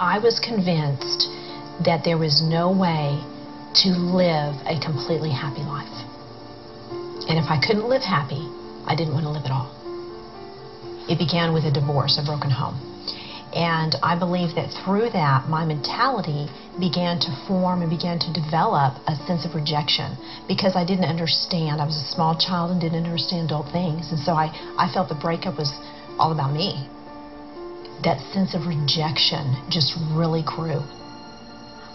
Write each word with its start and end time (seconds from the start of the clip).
I 0.00 0.18
was 0.18 0.40
convinced 0.40 1.28
that 1.84 2.08
there 2.08 2.16
was 2.16 2.40
no 2.40 2.72
way 2.72 3.20
to 3.84 3.88
live 3.92 4.56
a 4.64 4.80
completely 4.80 5.28
happy 5.28 5.60
life. 5.60 5.92
And 7.28 7.36
if 7.36 7.52
I 7.52 7.60
couldn't 7.60 7.84
live 7.84 8.00
happy, 8.00 8.48
I 8.88 8.96
didn't 8.96 9.12
want 9.12 9.28
to 9.28 9.30
live 9.30 9.44
at 9.44 9.52
all. 9.52 9.68
It 11.04 11.18
began 11.20 11.52
with 11.52 11.68
a 11.68 11.70
divorce, 11.70 12.16
a 12.16 12.24
broken 12.24 12.48
home. 12.48 12.80
And 13.52 13.94
I 14.02 14.16
believe 14.16 14.56
that 14.56 14.72
through 14.72 15.10
that, 15.10 15.52
my 15.52 15.66
mentality 15.68 16.48
began 16.80 17.20
to 17.20 17.30
form 17.46 17.82
and 17.82 17.90
began 17.90 18.18
to 18.24 18.32
develop 18.32 18.96
a 19.04 19.14
sense 19.28 19.44
of 19.44 19.54
rejection 19.54 20.16
because 20.48 20.76
I 20.76 20.84
didn't 20.86 21.12
understand. 21.12 21.76
I 21.76 21.84
was 21.84 22.00
a 22.00 22.08
small 22.08 22.32
child 22.40 22.70
and 22.70 22.80
didn't 22.80 23.04
understand 23.04 23.52
adult 23.52 23.68
things. 23.68 24.16
And 24.16 24.20
so 24.24 24.32
I, 24.32 24.48
I 24.80 24.88
felt 24.88 25.10
the 25.10 25.20
breakup 25.20 25.58
was 25.58 25.76
all 26.16 26.32
about 26.32 26.54
me. 26.54 26.88
That 28.04 28.20
sense 28.32 28.54
of 28.54 28.66
rejection 28.66 29.56
just 29.68 29.94
really 30.12 30.42
grew. 30.42 30.80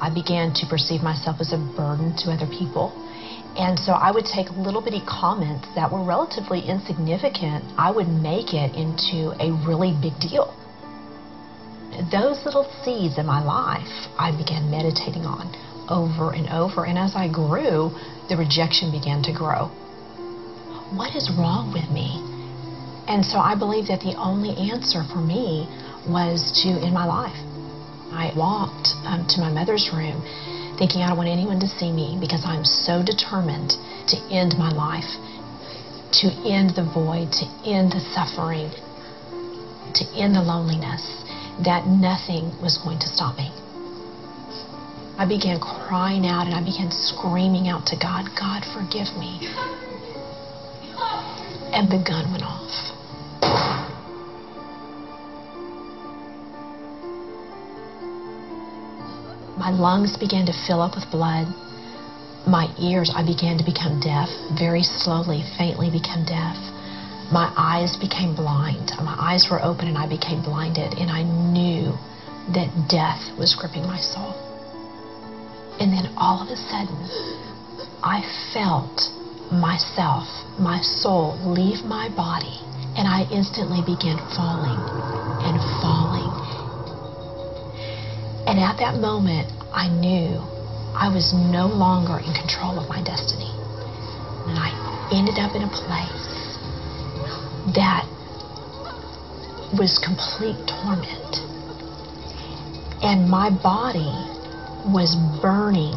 I 0.00 0.10
began 0.12 0.52
to 0.54 0.66
perceive 0.66 1.02
myself 1.02 1.36
as 1.40 1.52
a 1.52 1.58
burden 1.76 2.16
to 2.24 2.30
other 2.32 2.46
people. 2.46 2.90
And 3.56 3.78
so 3.78 3.92
I 3.92 4.10
would 4.10 4.24
take 4.24 4.50
little 4.50 4.82
bitty 4.82 5.02
comments 5.06 5.68
that 5.74 5.92
were 5.92 6.02
relatively 6.02 6.60
insignificant, 6.60 7.64
I 7.78 7.90
would 7.90 8.08
make 8.08 8.54
it 8.54 8.74
into 8.74 9.36
a 9.38 9.52
really 9.66 9.94
big 10.02 10.18
deal 10.18 10.56
those 12.10 12.44
little 12.44 12.64
seeds 12.82 13.18
in 13.18 13.26
my 13.26 13.42
life 13.44 14.08
I 14.18 14.32
began 14.32 14.70
meditating 14.70 15.26
on 15.28 15.52
over 15.90 16.32
and 16.32 16.48
over. 16.48 16.86
And 16.86 16.96
as 16.96 17.14
I 17.14 17.28
grew, 17.28 17.92
the 18.28 18.36
rejection 18.36 18.90
began 18.90 19.22
to 19.24 19.32
grow. 19.32 19.68
What 20.96 21.14
is 21.14 21.28
wrong 21.36 21.72
with 21.72 21.88
me? 21.90 22.16
And 23.08 23.24
so 23.24 23.38
I 23.38 23.54
believe 23.58 23.88
that 23.88 24.00
the 24.00 24.16
only 24.16 24.56
answer 24.56 25.04
for 25.04 25.20
me 25.20 25.68
was 26.06 26.62
to 26.62 26.68
end 26.68 26.92
my 26.92 27.04
life. 27.04 27.36
I 28.12 28.32
walked 28.36 28.92
um, 29.06 29.26
to 29.30 29.40
my 29.40 29.50
mother's 29.50 29.90
room 29.92 30.20
thinking 30.78 31.02
I 31.02 31.08
don't 31.08 31.16
want 31.16 31.28
anyone 31.28 31.60
to 31.60 31.68
see 31.68 31.92
me 31.92 32.18
because 32.20 32.44
I'm 32.44 32.64
so 32.64 33.02
determined 33.04 33.76
to 34.08 34.16
end 34.30 34.58
my 34.58 34.70
life, 34.70 35.08
to 36.20 36.26
end 36.48 36.74
the 36.74 36.84
void, 36.84 37.32
to 37.38 37.46
end 37.64 37.92
the 37.92 38.00
suffering, 38.12 38.70
to 39.94 40.04
end 40.16 40.34
the 40.34 40.42
loneliness 40.42 41.04
that 41.64 41.86
nothing 41.86 42.50
was 42.60 42.78
going 42.82 42.98
to 43.00 43.08
stop 43.08 43.36
me. 43.36 43.52
I 45.18 45.26
began 45.28 45.60
crying 45.60 46.26
out 46.26 46.46
and 46.46 46.54
I 46.54 46.64
began 46.64 46.90
screaming 46.90 47.68
out 47.68 47.86
to 47.92 47.96
God, 47.96 48.26
God, 48.34 48.64
forgive 48.74 49.14
me. 49.14 49.38
And 51.72 51.88
the 51.88 52.02
gun 52.02 52.32
went 52.32 52.42
off. 52.42 53.01
My 59.62 59.70
lungs 59.70 60.16
began 60.16 60.44
to 60.46 60.52
fill 60.66 60.82
up 60.82 60.96
with 60.96 61.06
blood. 61.10 61.46
My 62.46 62.66
ears, 62.78 63.12
I 63.14 63.22
began 63.22 63.56
to 63.58 63.64
become 63.64 64.00
deaf, 64.00 64.28
very 64.58 64.82
slowly, 64.82 65.44
faintly 65.56 65.88
become 65.88 66.24
deaf 66.26 66.58
my 67.32 67.50
eyes 67.56 67.96
became 67.96 68.34
blind. 68.34 68.92
My 69.00 69.16
eyes 69.18 69.48
were 69.50 69.62
open 69.64 69.88
and 69.88 69.96
I 69.96 70.06
became 70.06 70.42
blinded, 70.42 70.92
and 71.00 71.10
I 71.10 71.22
knew 71.22 71.96
that 72.52 72.68
death 72.88 73.32
was 73.38 73.54
gripping 73.54 73.86
my 73.86 73.98
soul. 73.98 74.36
And 75.80 75.90
then 75.90 76.12
all 76.18 76.42
of 76.42 76.48
a 76.48 76.56
sudden, 76.56 77.00
I 78.04 78.20
felt 78.52 79.08
myself, 79.50 80.28
my 80.58 80.82
soul, 80.82 81.38
leave 81.40 81.84
my 81.84 82.10
body, 82.10 82.60
and 82.96 83.08
I 83.08 83.24
instantly 83.32 83.80
began 83.80 84.18
falling 84.36 84.76
and 85.40 85.56
falling. 85.80 86.01
And 88.52 88.60
at 88.60 88.76
that 88.84 89.00
moment, 89.00 89.48
I 89.72 89.88
knew 89.88 90.36
I 90.92 91.08
was 91.08 91.32
no 91.32 91.68
longer 91.72 92.20
in 92.20 92.36
control 92.36 92.76
of 92.76 92.86
my 92.86 93.00
destiny. 93.00 93.48
And 94.44 94.60
I 94.60 95.08
ended 95.08 95.40
up 95.40 95.56
in 95.56 95.64
a 95.64 95.72
place 95.72 96.28
that 97.72 98.04
was 99.72 99.96
complete 100.04 100.60
torment. 100.68 101.40
And 103.00 103.24
my 103.24 103.48
body 103.48 104.12
was 104.84 105.16
burning. 105.40 105.96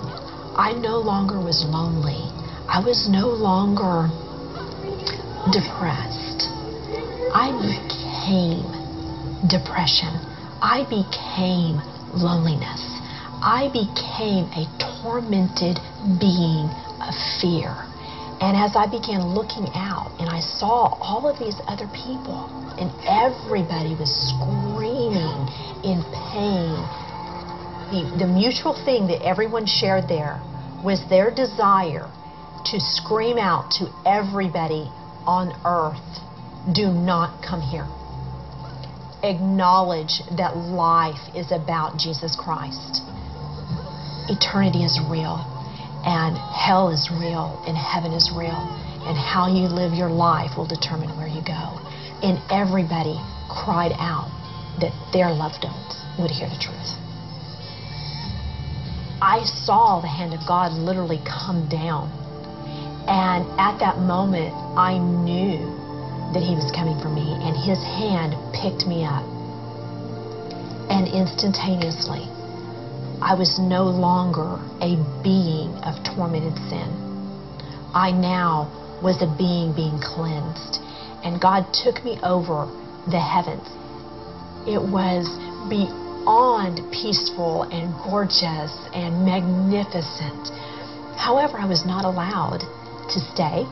I 0.56 0.72
no 0.80 1.04
longer 1.04 1.44
was 1.44 1.68
lonely. 1.68 2.24
I 2.72 2.80
was 2.80 3.10
no 3.12 3.28
longer 3.36 4.08
depressed. 5.52 6.48
I 7.36 7.52
became 7.52 8.64
depression. 9.52 10.16
I 10.64 10.88
became 10.88 11.84
loneliness. 12.16 12.82
I 13.44 13.70
became 13.72 14.50
a 14.56 14.66
tormented 15.04 15.80
being 16.20 16.72
of 17.04 17.14
fear. 17.42 17.76
And 18.42 18.58
as 18.58 18.76
I 18.76 18.88
began 18.88 19.24
looking 19.36 19.68
out 19.76 20.12
and 20.20 20.30
I 20.30 20.40
saw 20.40 20.98
all 21.00 21.28
of 21.28 21.40
these 21.40 21.56
other 21.68 21.88
people, 21.94 22.50
and 22.80 22.92
everybody 23.08 23.96
was 23.96 24.12
screaming 24.12 25.48
in 25.84 26.04
pain, 26.32 26.76
the, 27.92 28.26
the 28.26 28.28
mutual 28.28 28.74
thing 28.84 29.08
that 29.08 29.24
everyone 29.24 29.66
shared 29.66 30.10
there 30.10 30.42
was 30.84 31.00
their 31.08 31.32
desire 31.34 32.12
to 32.66 32.80
scream 32.80 33.38
out 33.38 33.72
to 33.72 33.88
everybody 34.06 34.92
on 35.26 35.54
earth 35.64 36.02
do 36.74 36.90
not 36.90 37.42
come 37.46 37.62
here. 37.62 37.88
Acknowledge 39.26 40.22
that 40.38 40.56
life 40.56 41.34
is 41.34 41.52
about 41.52 41.98
Jesus 41.98 42.38
Christ. 42.38 43.02
Eternity 44.30 44.86
is 44.86 45.02
real 45.10 45.42
and 46.06 46.38
hell 46.38 46.94
is 46.94 47.10
real 47.10 47.58
and 47.66 47.74
heaven 47.76 48.14
is 48.14 48.30
real 48.38 48.62
and 49.10 49.18
how 49.18 49.50
you 49.50 49.66
live 49.66 49.94
your 49.98 50.14
life 50.14 50.54
will 50.56 50.68
determine 50.68 51.10
where 51.18 51.26
you 51.26 51.42
go. 51.42 51.82
And 52.22 52.38
everybody 52.54 53.18
cried 53.50 53.98
out 53.98 54.30
that 54.78 54.94
their 55.10 55.34
loved 55.34 55.66
ones 55.66 55.98
would 56.22 56.30
hear 56.30 56.46
the 56.46 56.62
truth. 56.62 56.94
I 59.26 59.42
saw 59.66 60.02
the 60.02 60.08
hand 60.08 60.38
of 60.38 60.46
god 60.46 60.74
literally 60.74 61.18
come 61.26 61.66
down. 61.66 62.14
And 63.10 63.50
at 63.58 63.80
that 63.80 63.98
moment 63.98 64.54
i 64.78 64.98
knew 65.02 65.66
that 66.34 66.44
he 66.44 66.54
was 66.54 66.70
coming 66.76 67.00
for 67.00 67.10
me 67.10 67.26
and 67.42 67.55
his 67.66 67.82
hand 67.82 68.38
picked 68.54 68.86
me 68.86 69.04
up 69.04 69.26
and 70.94 71.10
instantaneously 71.10 72.30
I 73.26 73.34
was 73.34 73.58
no 73.58 73.86
longer 73.86 74.62
a 74.86 75.02
being 75.24 75.74
of 75.82 75.98
tormented 76.04 76.54
sin. 76.70 76.94
I 77.94 78.12
now 78.12 78.70
was 79.02 79.22
a 79.22 79.30
being 79.38 79.74
being 79.74 79.98
cleansed. 79.98 80.78
And 81.24 81.42
God 81.42 81.74
took 81.74 82.04
me 82.06 82.20
over 82.22 82.70
the 83.10 83.20
heavens. 83.20 83.66
It 84.70 84.78
was 84.78 85.26
beyond 85.74 86.86
peaceful 86.92 87.64
and 87.74 87.96
gorgeous 88.06 88.74
and 88.94 89.26
magnificent. 89.26 90.54
However, 91.18 91.58
I 91.58 91.66
was 91.66 91.86
not 91.86 92.06
allowed 92.06 92.62
to 93.10 93.20
stay, 93.34 93.66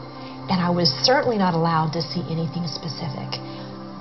and 0.49 0.57
I 0.57 0.71
was 0.71 0.89
certainly 1.03 1.37
not 1.37 1.53
allowed 1.53 1.93
to 1.93 2.01
see 2.01 2.25
anything 2.25 2.65
specific. 2.65 3.37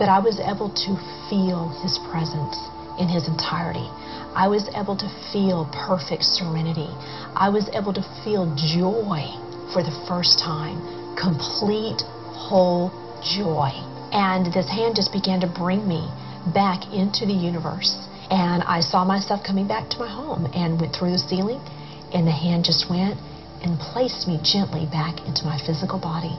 But 0.03 0.09
I 0.09 0.19
was 0.19 0.41
able 0.41 0.69
to 0.69 0.99
feel 1.31 1.71
His 1.79 1.97
presence 2.11 2.59
in 2.99 3.07
His 3.07 3.29
entirety. 3.29 3.87
I 4.35 4.49
was 4.49 4.67
able 4.75 4.97
to 4.99 5.07
feel 5.31 5.71
perfect 5.71 6.25
serenity. 6.25 6.91
I 7.39 7.51
was 7.51 7.71
able 7.71 7.95
to 7.95 8.03
feel 8.27 8.51
joy 8.59 9.31
for 9.71 9.87
the 9.87 9.95
first 10.11 10.43
time, 10.43 10.83
complete, 11.15 12.03
whole 12.35 12.91
joy. 13.23 13.71
And 14.11 14.53
this 14.53 14.67
hand 14.67 14.99
just 14.99 15.13
began 15.13 15.39
to 15.39 15.47
bring 15.47 15.87
me 15.87 16.11
back 16.51 16.83
into 16.91 17.23
the 17.25 17.39
universe. 17.39 17.95
And 18.27 18.67
I 18.67 18.81
saw 18.81 19.05
myself 19.05 19.47
coming 19.47 19.69
back 19.69 19.89
to 19.91 20.01
my 20.03 20.11
home 20.11 20.51
and 20.51 20.81
went 20.81 20.97
through 20.99 21.13
the 21.13 21.23
ceiling, 21.31 21.63
and 22.11 22.27
the 22.27 22.35
hand 22.35 22.65
just 22.65 22.91
went 22.91 23.21
and 23.63 23.79
placed 23.79 24.27
me 24.27 24.43
gently 24.43 24.83
back 24.91 25.23
into 25.31 25.47
my 25.47 25.63
physical 25.63 26.01
body. 26.03 26.35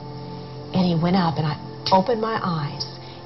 And 0.76 0.84
he 0.84 0.92
went 0.92 1.16
up, 1.16 1.40
and 1.40 1.46
I 1.48 1.56
opened 1.90 2.20
my 2.20 2.36
eyes, 2.44 2.84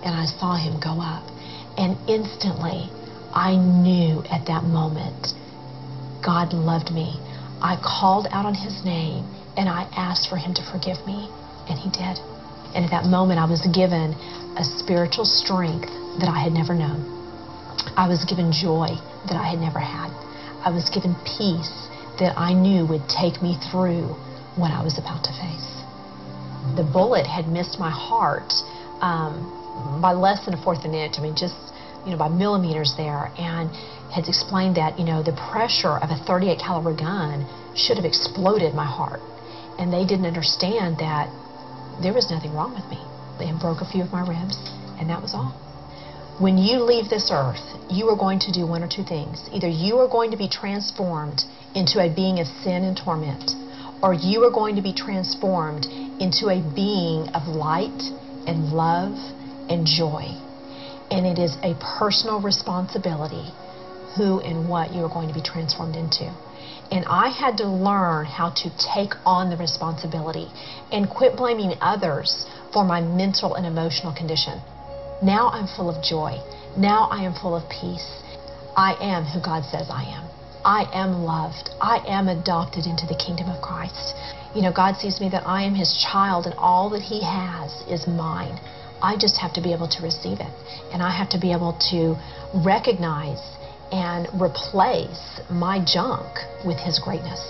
and 0.09 0.17
I 0.17 0.25
saw 0.25 0.57
him 0.57 0.81
go 0.81 0.97
up. 1.05 1.29
And 1.77 1.93
instantly, 2.09 2.89
I 3.37 3.61
knew 3.61 4.25
at 4.33 4.49
that 4.49 4.65
moment 4.65 5.37
God 6.25 6.57
loved 6.57 6.91
me. 6.91 7.21
I 7.61 7.77
called 7.77 8.27
out 8.33 8.47
on 8.49 8.55
his 8.57 8.83
name 8.85 9.29
and 9.61 9.69
I 9.69 9.85
asked 9.93 10.33
for 10.33 10.37
him 10.41 10.55
to 10.55 10.63
forgive 10.73 10.97
me, 11.05 11.29
and 11.69 11.77
he 11.77 11.91
did. 11.91 12.17
And 12.73 12.87
at 12.87 12.91
that 12.91 13.05
moment, 13.05 13.39
I 13.39 13.45
was 13.45 13.61
given 13.75 14.15
a 14.57 14.65
spiritual 14.65 15.27
strength 15.27 15.91
that 16.23 16.31
I 16.31 16.39
had 16.41 16.53
never 16.53 16.73
known. 16.73 17.05
I 17.99 18.07
was 18.09 18.25
given 18.25 18.53
joy 18.55 18.97
that 19.29 19.37
I 19.37 19.45
had 19.45 19.59
never 19.59 19.79
had. 19.83 20.15
I 20.65 20.71
was 20.71 20.89
given 20.89 21.19
peace 21.27 21.91
that 22.23 22.39
I 22.39 22.55
knew 22.55 22.87
would 22.87 23.09
take 23.11 23.43
me 23.43 23.59
through 23.71 24.15
what 24.57 24.71
I 24.71 24.81
was 24.83 24.97
about 24.97 25.27
to 25.27 25.33
face. 25.37 25.69
The 26.79 26.87
bullet 26.87 27.27
had 27.27 27.49
missed 27.49 27.79
my 27.79 27.91
heart 27.91 28.55
um, 29.03 29.58
by 30.01 30.13
less 30.13 30.45
than 30.45 30.55
a 30.55 30.63
fourth 30.63 30.81
of 30.81 30.85
an 30.87 30.95
inch. 30.95 31.15
I 31.19 31.23
mean, 31.23 31.37
just 31.37 31.57
you 32.05 32.13
know, 32.13 32.19
by 32.19 32.29
millimeters 32.29 32.95
there. 32.97 33.31
And 33.39 33.71
had 34.11 34.29
explained 34.29 34.77
that, 34.77 34.99
you 34.99 35.05
know, 35.05 35.23
the 35.23 35.37
pressure 35.53 36.01
of 36.01 36.11
a 36.11 36.17
38 36.25 36.59
caliber 36.59 36.97
gun 36.97 37.45
should 37.77 37.97
have 37.97 38.07
exploded 38.07 38.75
my 38.75 38.87
heart. 38.87 39.21
And 39.79 39.93
they 39.93 40.05
didn't 40.07 40.27
understand 40.27 40.99
that 40.99 41.29
there 42.03 42.15
was 42.15 42.31
nothing 42.31 42.55
wrong 42.55 42.75
with 42.75 42.89
me. 42.89 42.99
They 43.39 43.53
broke 43.61 43.81
a 43.81 43.89
few 43.89 44.03
of 44.03 44.11
my 44.11 44.25
ribs, 44.27 44.57
and 44.99 45.11
that 45.11 45.21
was 45.23 45.35
all. 45.35 45.53
When 46.41 46.57
you 46.57 46.81
leave 46.81 47.11
this 47.11 47.31
earth, 47.31 47.63
you 47.91 48.09
are 48.09 48.17
going 48.17 48.39
to 48.41 48.53
do 48.53 48.67
one 48.67 48.83
or 48.83 48.89
two 48.89 49.05
things. 49.05 49.49
Either 49.53 49.69
you 49.69 49.99
are 49.99 50.09
going 50.09 50.31
to 50.31 50.37
be 50.37 50.49
transformed 50.49 51.45
into 51.75 52.01
a 52.01 52.09
being 52.09 52.41
of 52.41 52.47
sin 52.47 52.85
and 52.85 52.97
torment, 52.97 53.53
or 54.03 54.15
you 54.15 54.43
are 54.45 54.51
going 54.51 54.77
to 54.77 54.83
be 54.83 54.95
transformed 54.95 55.87
into 56.19 56.49
a 56.49 56.63
being 56.75 57.29
of 57.35 57.47
light 57.47 58.03
and 58.47 58.73
love 58.73 59.19
and 59.69 59.87
joy. 59.87 60.35
And 61.11 61.27
it 61.27 61.39
is 61.39 61.57
a 61.63 61.75
personal 61.99 62.41
responsibility 62.41 63.51
who 64.17 64.41
and 64.41 64.69
what 64.69 64.93
you 64.93 65.05
are 65.05 65.09
going 65.09 65.29
to 65.29 65.35
be 65.35 65.43
transformed 65.43 65.97
into. 65.97 66.33
And 66.91 67.05
I 67.07 67.29
had 67.29 67.59
to 67.59 67.69
learn 67.69 68.25
how 68.25 68.51
to 68.51 68.71
take 68.95 69.15
on 69.27 69.51
the 69.51 69.57
responsibility 69.57 70.49
and 70.91 71.09
quit 71.09 71.37
blaming 71.37 71.77
others 71.81 72.47
for 72.73 72.85
my 72.85 73.01
mental 73.01 73.55
and 73.55 73.67
emotional 73.67 74.15
condition. 74.15 74.61
Now 75.23 75.51
I'm 75.51 75.67
full 75.67 75.91
of 75.91 76.03
joy. 76.03 76.41
Now 76.77 77.09
I 77.11 77.25
am 77.25 77.35
full 77.35 77.55
of 77.55 77.69
peace. 77.69 78.09
I 78.77 78.97
am 79.01 79.25
who 79.25 79.41
God 79.41 79.65
says 79.65 79.89
I 79.91 80.05
am. 80.05 80.29
I 80.65 80.89
am 80.93 81.25
loved. 81.25 81.71
I 81.81 81.99
am 82.07 82.29
adopted 82.29 82.87
into 82.87 83.07
the 83.07 83.17
kingdom 83.17 83.49
of 83.49 83.61
Christ. 83.61 84.15
You 84.55 84.63
know, 84.63 84.73
God 84.73 84.97
sees 84.97 85.21
me 85.21 85.29
that 85.31 85.47
I 85.47 85.63
am 85.63 85.75
His 85.75 85.93
child 86.13 86.47
and 86.47 86.55
all 86.57 86.91
that 86.91 87.03
He 87.03 87.23
has 87.23 87.83
is 87.89 88.07
mine. 88.07 88.59
I 89.03 89.17
just 89.17 89.37
have 89.37 89.53
to 89.55 89.61
be 89.61 89.73
able 89.73 89.89
to 89.89 90.03
receive 90.03 90.41
it. 90.41 90.53
And 90.93 91.03
I 91.03 91.11
have 91.11 91.29
to 91.31 91.39
be 91.39 91.53
able 91.53 91.79
to 91.91 92.17
recognize 92.65 93.41
and 93.93 94.29
replace 94.35 95.41
my 95.51 95.83
junk 95.85 96.27
with 96.65 96.79
His 96.79 96.99
greatness. 96.99 97.41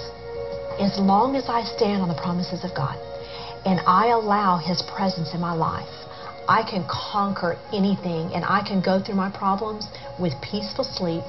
As 0.79 0.99
long 0.99 1.35
as 1.37 1.49
I 1.49 1.65
stand 1.65 2.03
on 2.03 2.09
the 2.09 2.15
promises 2.15 2.65
of 2.65 2.75
God 2.75 2.97
and 3.67 3.81
I 3.87 4.09
allow 4.09 4.59
His 4.59 4.83
presence 4.83 5.35
in 5.35 5.41
my 5.41 5.53
life, 5.53 5.89
I 6.49 6.63
can 6.63 6.87
conquer 6.89 7.59
anything 7.73 8.33
and 8.33 8.45
I 8.45 8.63
can 8.67 8.81
go 8.81 9.03
through 9.03 9.17
my 9.17 9.31
problems 9.31 9.87
with 10.19 10.33
peaceful 10.41 10.85
sleep. 10.85 11.25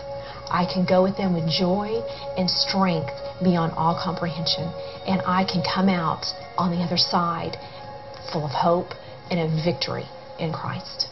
I 0.51 0.65
can 0.71 0.85
go 0.85 1.03
with 1.03 1.17
them 1.17 1.33
with 1.33 1.49
joy 1.49 2.01
and 2.37 2.49
strength 2.49 3.11
beyond 3.43 3.73
all 3.73 3.99
comprehension. 4.01 4.71
And 5.07 5.21
I 5.25 5.43
can 5.43 5.61
come 5.63 5.89
out 5.89 6.25
on 6.57 6.71
the 6.71 6.83
other 6.83 6.97
side 6.97 7.57
full 8.31 8.45
of 8.45 8.51
hope 8.51 8.93
and 9.31 9.39
a 9.39 9.63
victory 9.63 10.05
in 10.37 10.51
Christ. 10.51 11.09